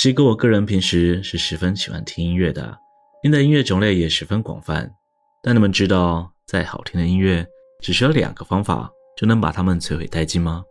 [0.00, 2.78] 西哥，我个人平时是十分喜欢听音乐的，
[3.20, 4.88] 听的音乐种类也十分广泛。
[5.42, 7.44] 但你们知道，再好听的音乐，
[7.80, 10.62] 只需要两个方法就能把它们摧毁殆尽吗？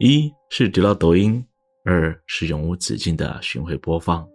[0.00, 1.46] 一是丢到抖音，
[1.84, 4.26] 二是永无止境的巡回播放。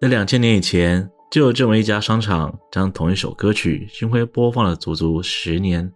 [0.00, 5.92] 在两千年以前，就有这么一家商场，将同一首歌曲巡回播放了足足十年，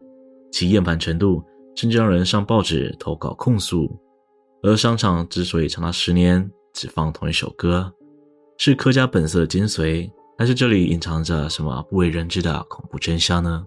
[0.53, 1.43] 其厌烦程度
[1.75, 3.91] 甚至让人上报纸投稿控诉。
[4.63, 7.91] 而商场之所以长达十年，只放同一首歌，
[8.59, 13.67] 是客家本色的精髓，还是这里隐藏着什么不为人知的恐怖真相呢？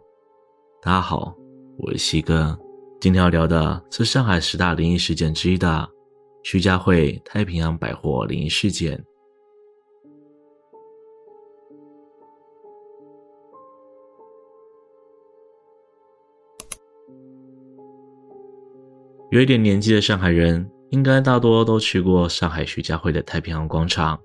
[0.80, 1.36] 大家好，
[1.80, 2.55] 我是西哥，
[3.02, 5.90] 今天要聊的是上海十大灵异事件之一的
[6.44, 9.03] 徐家汇太平洋百货灵异事件。
[19.31, 20.70] 有一点年纪的上海人。
[20.92, 24.20] 应该大多都去过上海徐家汇的太平洋广场，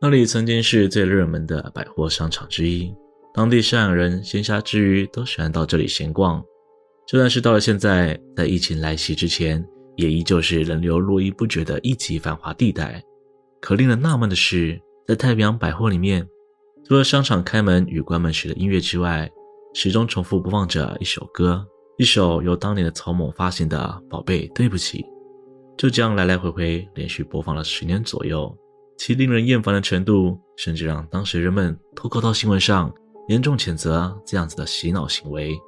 [0.00, 2.94] 那里曾经是最热门的百货商场之一。
[3.32, 6.42] 当地上海人闲暇之余都喜欢到这里闲逛，
[7.06, 9.64] 就算是到了现在，在疫情来袭之前，
[9.96, 13.02] 也依旧是人流络绎不绝的一级繁华地带。
[13.60, 16.26] 可令人纳闷的是，在太平洋百货里面，
[16.86, 19.30] 除了商场开门与关门时的音乐之外，
[19.74, 21.64] 始终重复播放着一首歌，
[21.98, 25.02] 一首由当年的曹某发行的《宝贝对不起》。
[25.80, 28.54] 就这样来来回回连续播放了十年左右，
[28.98, 32.92] 其令人厌烦的程度，甚至让当时人们投稿到新闻上，
[33.28, 35.58] 严重谴责这样子的洗脑行为。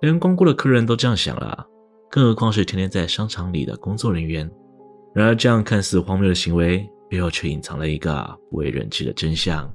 [0.00, 1.66] 连光顾的客人都这样想了，
[2.10, 4.50] 更何况是天天在商场里的工作人员。
[5.14, 9.70] 然而，这样看似荒谬的行为背后，却隐藏了一个不为人知的真相。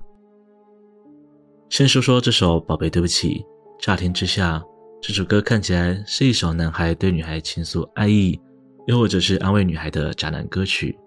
[1.69, 3.35] 先说说这首《宝贝对不起》，
[3.79, 4.59] 乍听之下，
[5.03, 8.41] 这首歌看起来是一首男孩对女孩倾诉爱意。
[8.87, 10.97] 又或者是安慰女孩的渣男歌曲，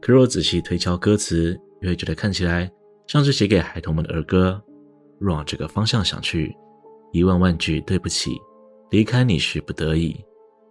[0.00, 2.70] 可若仔细推敲歌词，又会觉得看起来
[3.08, 4.60] 像是写给孩童们的儿歌。
[5.18, 6.54] 若往这个方向想去，
[7.12, 8.36] 一万万句对不起，
[8.90, 10.16] 离开你是不得已，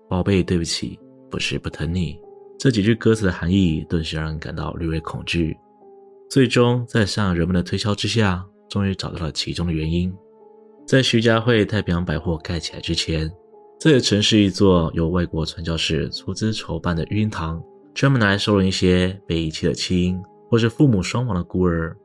[0.10, 0.98] 宝贝对不起，
[1.30, 2.18] 不是不疼你。
[2.58, 5.58] 这几句歌词的含义顿时让人感到略微恐惧。
[6.30, 10.14] 最终，在向人们的推敲之下，终于找到了其中的原因。
[10.88, 13.30] 在徐家汇太平洋百货盖起来之前。
[13.80, 17.62] 这也曾是一座由外国传教士出资筹办的育婴堂，
[17.94, 21.96] 专门拿来收容一些被遗弃的弃婴或是父母双亡的孤儿。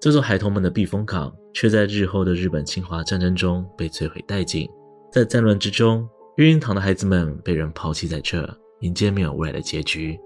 [0.00, 4.68] 这座孩童们的避风港，却在日后的日本侵华战争中被摧毁殆尽。
[5.10, 8.48] 在战乱之中，育婴堂的孩子们被人抛弃在这，
[8.80, 10.16] 迎接没有未来的结局。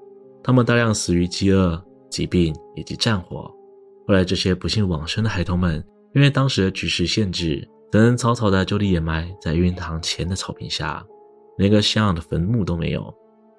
[0.43, 3.51] 他们大量死于饥饿、疾病以及战火。
[4.07, 5.83] 后来，这些不幸往生的孩童们，
[6.15, 7.67] 因为当时的局势限制。
[7.91, 11.05] 等草草的就地掩埋在育婴堂前的草坪下，
[11.57, 13.15] 连个像样的坟墓都没有。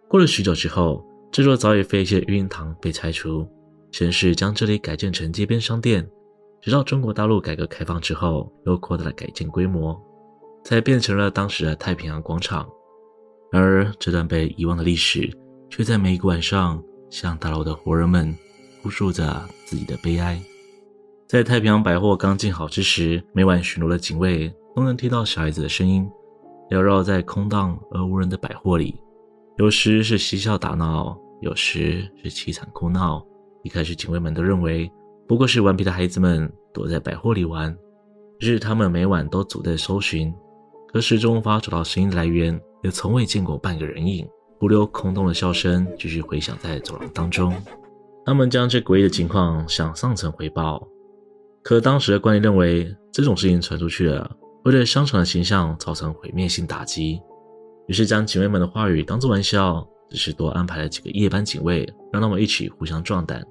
[0.08, 3.48] 过了许久之后，这座早已废弃的育婴堂被拆除，
[3.92, 6.08] 先是将这里改建成街边商店，
[6.62, 10.00] 直到中国大陆改革开放之后，又扩大了改建规模，
[10.64, 12.70] 才变成了当时的太平洋广场。
[13.52, 15.28] 然而，这段被遗忘的历史，
[15.72, 18.36] 却在每一个晚上向大楼的活人们
[18.84, 20.40] 哭诉着自己的悲哀。
[21.30, 26.10] 在太平洋百货刚建好之时，每晚巡逻的警卫都能听到小孩子的声音，
[26.72, 29.00] 缭绕在空荡而无人的百货里。
[29.58, 33.24] 有时是嬉笑打闹，有时是凄惨哭闹。
[33.62, 34.92] 一开始，警卫们都认为
[35.28, 37.72] 不过是顽皮的孩子们躲在百货里玩，
[38.40, 40.34] 于是他们每晚都组队搜寻，
[40.92, 44.28] 可始终无法找到声音的来源，也从未见过半个人影。
[44.60, 47.54] 不留空洞的笑声继续回响在走廊当中。
[48.26, 50.88] 他们将这诡异的情况向上层回报。
[51.70, 57.22] 可当时的官吏认为这种事情传出去了，会对商场的形象造成毁灭性打击，
[57.86, 63.46] 于是将警卫们的话语当作玩笑，只是多安排了几个夜班警卫，让他们一起互相壮胆。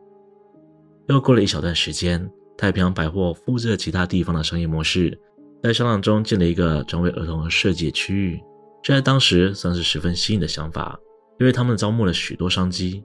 [1.07, 5.17] 又过了一小段时间，太平洋百货复制了其他地方的商业模式，
[5.63, 8.43] 在商场中建了一个专为儿童而设计的区域，
[8.83, 10.99] 这在当时算是十分新颖的想法，
[11.39, 13.05] 因为他们招募了许多商机。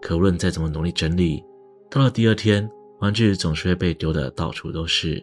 [0.00, 1.44] 可无论再怎么努力整理，
[1.88, 2.68] 到了第二天。
[3.02, 5.20] 玩具总是会被丢得到处都是，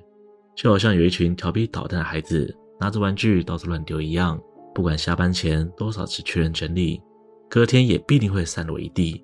[0.53, 4.37] 就好像有一群调皮捣蛋的孩子拿着玩具到处乱丢一样。
[4.75, 7.01] 不管下班前多少次确认整理，
[7.49, 9.23] 隔天也必定会散落一地。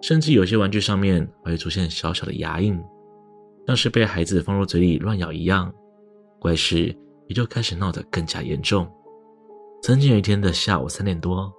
[0.00, 2.80] 甚至有些玩具上面还会出现小小的牙印，
[3.66, 5.72] 像是被孩子放入嘴里乱咬一样。
[6.38, 6.96] 怪事
[7.26, 8.88] 也就开始闹得更加严重。
[9.82, 11.52] 曾经有一天的下午三点多，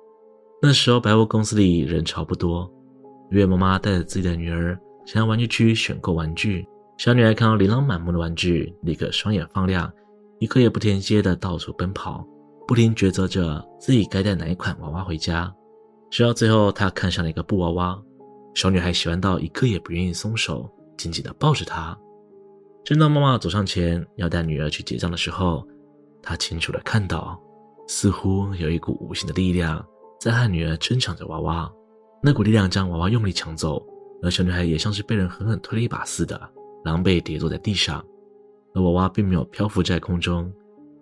[0.61, 2.71] 那时候百货公司里人潮不多，
[3.29, 4.79] 一位妈妈带着自己的女儿。
[5.11, 6.63] 想要玩具区选购玩具，
[6.99, 9.91] 小女孩看到琳琅满目的玩具，立刻双眼放亮，
[10.37, 12.23] 一刻也不停歇的到处奔跑，
[12.67, 15.51] 不停抉择着自己该带哪一款娃娃回家。
[16.11, 17.99] 直到最后，她看上了一个布娃娃，
[18.53, 21.97] 小女孩喜欢到一刻也不愿意松手，紧紧的抱着她。
[22.83, 25.67] 正当妈妈走上前要带女儿去结账的时候，
[26.21, 27.35] 她清楚的看到，
[27.87, 29.83] 似乎有一股无形的力量
[30.19, 31.67] 在和女儿争抢着娃娃。
[32.21, 33.83] 那股力量将娃娃用力抢走，
[34.21, 36.39] 而小女孩也像是被人狠狠推了一把似的，
[36.83, 38.03] 狼狈跌坐在地上。
[38.73, 40.51] 而娃娃并没有漂浮在空中，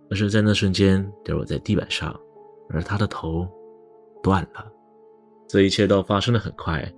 [0.10, 2.18] 而是在那瞬间掉落在地板上，
[2.70, 3.48] 而她的头
[4.24, 4.66] 断了。
[5.48, 6.90] 这一切都发生的很快，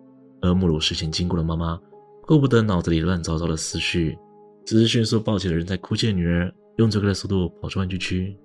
[0.41, 1.79] 而目睹事情经过的妈妈
[2.23, 4.17] 顾不得脑子里乱糟糟的思绪。
[4.65, 8.37] 只是迅速抱起了仍在哭泣的女儿，用最快的速度跑出玩具区。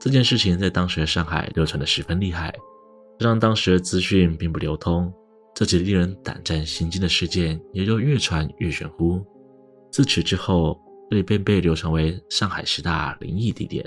[0.00, 2.52] 这件事情在当时的上海流传的十分厉害，
[3.18, 5.12] 这让当时的资讯并不流通，
[5.58, 9.20] 这起令人胆战心惊的事件也就越传越玄乎。
[9.90, 10.78] 自此之后，
[11.10, 13.84] 这里便被流传为上海十大灵异地点。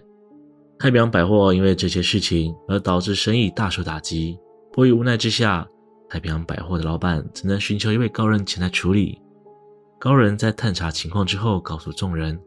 [0.78, 4.38] 太平洋百货因为这些事情而导致生意大受打击，
[4.74, 5.66] 迫于无奈之下，
[6.10, 9.18] 太平洋百货的老板只能寻求一位高人前来处理。
[9.98, 12.38] 高人在探查情况之后，告诉众人，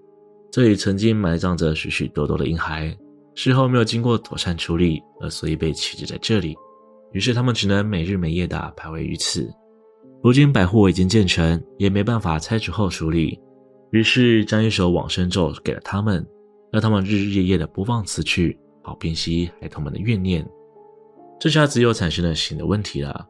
[0.52, 2.94] 这里曾经埋葬着许许多多的婴孩，
[3.34, 6.54] 事后没有经过妥善处理，而所以被弃置在这里。
[7.14, 9.48] 于是他们只能每日每夜的徘徊于此。
[10.22, 13.40] 如今百货已经建成，也没办法拆除后处理，
[13.92, 16.26] 于是将一首往生咒给了他们，
[16.72, 20.46] 让他们日日夜夜的播放此曲，好平息孩童们的怨念。
[21.38, 23.26] 这下子又产生了新的问题了：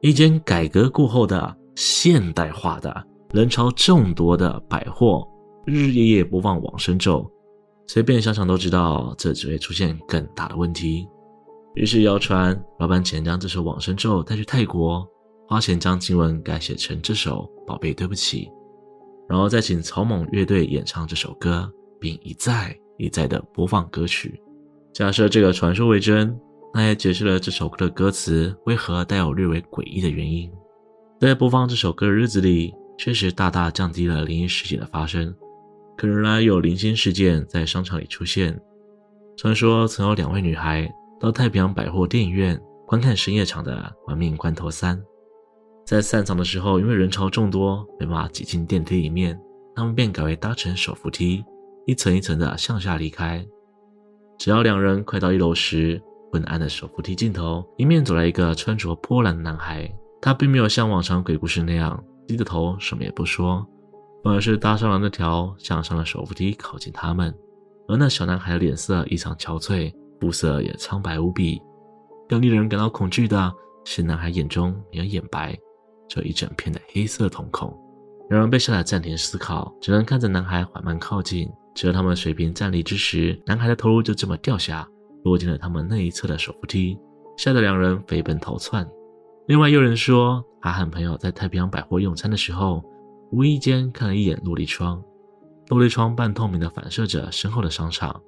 [0.00, 3.06] 一间改革过后的现代化的。
[3.32, 5.26] 人潮众多的百货，
[5.66, 7.28] 日日夜夜播放往生咒，
[7.86, 11.04] 随便想想都知道这只会出现更大的问题。
[11.74, 15.06] 于是谣传，老板前将这首往生咒带去泰国，
[15.48, 18.46] 花钱将经文改写成这首《宝贝对不起》，
[19.28, 24.40] 然后再请草蜢乐队演唱这首歌，并一再一再的播放歌曲。
[24.92, 26.38] 假设这个传说为真，
[26.72, 30.50] 那也解释了这首歌的歌词为何带有略微诡异的原因。
[31.20, 32.74] 在播放这首歌的日子里。
[32.96, 35.34] 确实大大降低了灵异事件的发生，
[35.96, 38.56] 可仍然有零星事件在商场里出现。
[39.36, 40.88] 传说曾有两位女孩
[41.20, 43.76] 到太平洋百货电影院观看深夜场的
[44.08, 44.98] 《玩命关头三》，
[45.86, 49.40] 在散场的时候，因为人潮众多，没办法挤进电梯里面，
[49.74, 51.44] 他们便改为搭乘手扶梯，
[51.86, 53.46] 一层一层的向下离开。
[54.38, 56.00] 只要两人快到一楼时，
[56.32, 59.90] 昏暗的手扶梯尽头，迎面走来一个穿着破烂的男孩，
[60.20, 62.02] 他并没有像往常鬼故事那样。
[62.26, 63.66] 低着头，什么也不说，
[64.22, 67.34] 反而是搭上了那条向上的手扶梯，靠近他们。
[67.86, 69.92] 而那小男孩的脸色异常憔悴，
[70.24, 71.60] 肤色也苍白无比。
[72.26, 73.52] 更令人感到恐惧的
[73.84, 75.54] 是，男孩眼中没有眼白，
[76.08, 77.78] 这一整片的黑色瞳孔。
[78.30, 81.46] 两人被吓得暂停思考，只能看着男孩缓慢靠近。
[81.74, 84.88] 直到他们水平站立之时，男孩的头颅就这么掉下，
[85.24, 86.98] 落进了他们那一侧的手扶梯，
[87.36, 88.88] 吓得两人飞奔逃窜。
[89.46, 92.82] 另外，有人说，他和朋友在太平洋百货用餐的时候，
[93.30, 95.04] 无意间看了一眼落地窗，
[95.68, 98.18] 落地窗半透明的反射着身后的商场，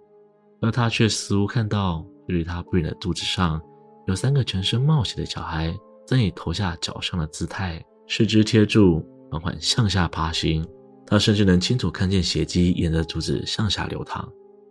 [0.61, 3.61] 而他却似乎看到距离他不远的肚子上，
[4.07, 5.75] 有三个全身冒血的小孩，
[6.07, 10.67] 正以头下脚上的姿态，四肢贴住，缓缓向下爬行。
[11.07, 14.29] 他甚至能清楚看见血迹沿着柱子向下流淌。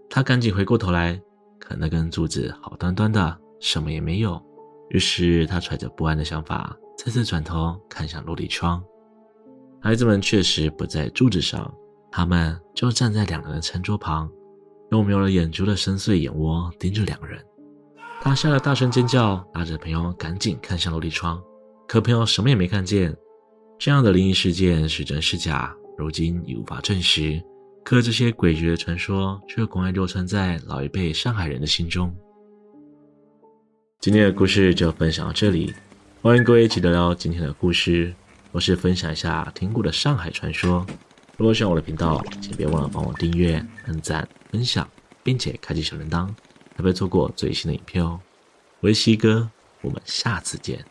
[0.10, 1.22] 他赶紧回过头来，
[1.60, 4.42] 可那根柱子好端端的，什么也没有。
[4.90, 8.84] 于是他揣着不安的想法，再次转头看向落地窗。
[9.82, 11.74] 孩子们确实不在柱子上，
[12.12, 14.30] 他们就站在两人的餐桌旁，
[14.96, 17.44] 用没有了眼珠的深邃眼窝盯着两人。
[18.22, 21.42] 他吓得大声尖叫，拉着朋友赶紧看向落地窗，
[21.88, 23.16] 可朋友什么也没看见。
[23.78, 27.42] 这样的灵异事件是真是假，如今已无法证实。
[27.84, 32.12] 可这些诡谲的传说却广为流传在老一辈上海人的心中。
[34.00, 35.74] 今天的故事就分享到这里，
[36.22, 38.12] 欢迎各位一起聊聊今天的故事，
[38.52, 40.84] 我是分享一下听过的上海传说。
[41.38, 44.90] 如果喜欢我的频道，请别忘了帮我订阅、按赞、分享，
[45.22, 46.28] 并且开启小铃铛，
[46.76, 48.18] 才不会错过最新的影片哦。
[48.80, 49.50] 我是西哥，
[49.82, 50.86] 我们下次见。